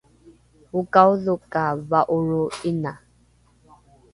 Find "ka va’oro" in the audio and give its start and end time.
1.51-2.43